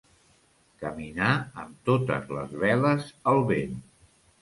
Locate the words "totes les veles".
1.91-3.15